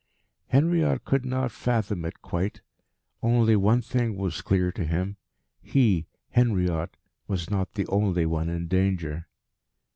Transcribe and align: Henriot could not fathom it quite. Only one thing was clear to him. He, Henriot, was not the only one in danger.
Henriot 0.47 1.05
could 1.05 1.23
not 1.25 1.51
fathom 1.51 2.05
it 2.05 2.23
quite. 2.23 2.61
Only 3.21 3.55
one 3.55 3.83
thing 3.83 4.17
was 4.17 4.41
clear 4.41 4.71
to 4.71 4.83
him. 4.83 5.17
He, 5.61 6.07
Henriot, 6.31 6.97
was 7.27 7.51
not 7.51 7.75
the 7.75 7.85
only 7.85 8.25
one 8.25 8.49
in 8.49 8.67
danger. 8.67 9.27